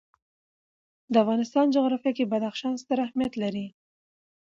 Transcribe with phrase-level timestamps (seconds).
[1.11, 3.67] د افغانستان جغرافیه کې بدخشان ستر اهمیت لري.